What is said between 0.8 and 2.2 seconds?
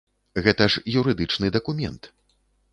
юрыдычны дакумент.